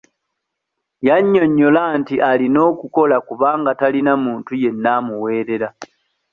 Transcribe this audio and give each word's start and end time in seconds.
Yannyonnyola 1.07 1.83
nti 1.99 2.15
alina 2.29 2.59
okukola 2.71 3.17
kubanga 3.27 3.71
talina 3.79 4.13
muntu 4.23 4.51
yenna 4.61 4.89
amuweerera. 4.99 5.67